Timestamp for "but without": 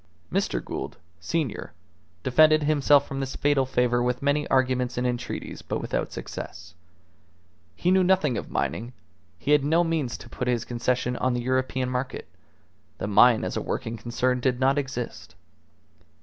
5.61-6.11